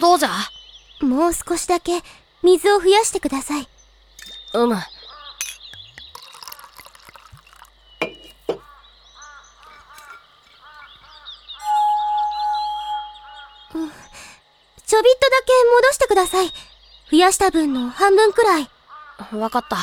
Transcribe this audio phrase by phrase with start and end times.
[0.00, 0.30] どうじゃ？
[1.00, 2.02] もう少しだけ
[2.42, 3.68] 水を増やしてください。
[4.54, 4.76] うむ。
[14.86, 16.52] ちょびっとだけ戻してください。
[17.10, 18.68] 増やした分の半分くらい。
[19.34, 19.78] わかった。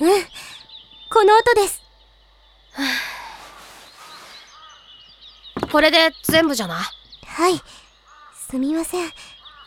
[0.00, 0.08] うん。
[1.10, 1.82] この音です。
[5.70, 6.82] これで全部じゃな。
[7.26, 7.62] はい。
[8.48, 9.12] すみません。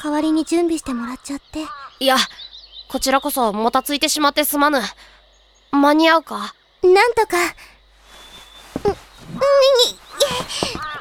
[0.01, 1.65] 代わりに準備してもらっちゃって。
[1.99, 2.17] いや、
[2.89, 4.81] こちらこそもたついてしまってすまぬ。
[5.71, 6.53] 間に合うか？
[6.83, 7.37] なんとか。
[8.85, 8.95] う、に、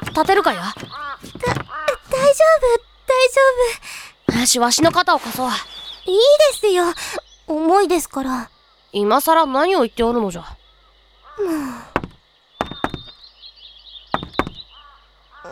[0.09, 0.87] 立てるかや大丈夫、
[3.07, 3.23] 大
[4.33, 5.47] 丈よし、わしの肩を貸そう。
[5.47, 5.53] 夫。
[6.05, 6.19] いい
[6.53, 6.85] ですよ。
[7.47, 8.49] 重いですから。
[8.91, 10.41] 今さら何を言っておるのじゃ。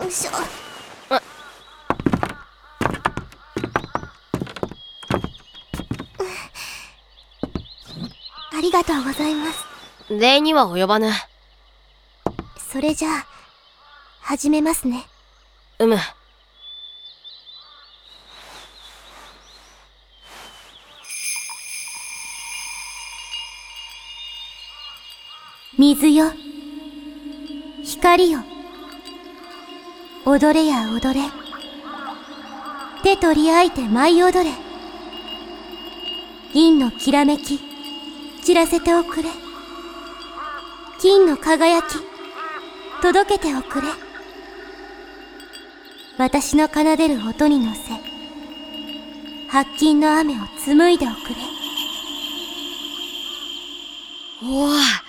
[0.02, 0.32] よいしょ。
[8.58, 9.66] ありがとうございます。
[10.10, 11.12] 礼には及ばぬ。
[12.58, 13.26] それじゃあ、
[14.22, 15.06] 始めますね。
[15.80, 15.98] うむ。
[25.78, 26.32] 水よ。
[27.84, 28.40] 光よ。
[30.26, 31.28] 踊れや踊れ。
[33.04, 34.56] 手取り合いて舞い踊れ。
[36.54, 37.60] 銀のきらめき、
[38.42, 39.30] 散らせておくれ。
[41.02, 41.98] 金の輝き、
[43.02, 43.88] 届けておくれ。
[46.18, 47.82] 私の奏でる音に乗せ、
[49.50, 51.36] 白金の雨を紡いでおくれ。
[54.42, 55.05] おお。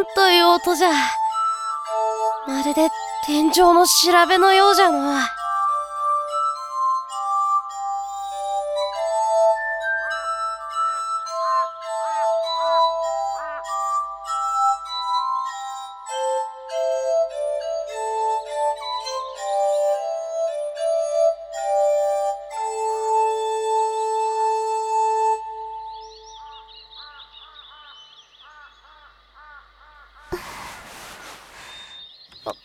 [0.00, 0.88] なんという音じゃ。
[2.46, 2.88] まるで
[3.26, 5.20] 天井の調べのようじゃの。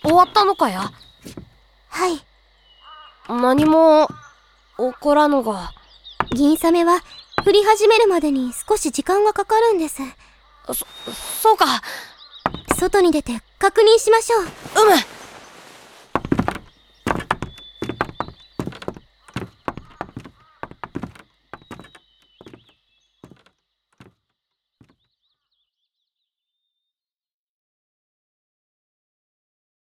[0.04, 0.92] 終わったのかや？
[1.90, 2.22] はい。
[3.28, 4.08] 何も
[4.78, 5.72] 起こらぬが。
[6.32, 7.00] 銀サメは
[7.46, 10.02] 降り始めるまでに少し時間がかかるんです。
[10.68, 10.74] そ、
[11.42, 11.66] そうか。
[12.78, 14.42] 外に出て確認しましょう。
[14.42, 14.52] うむ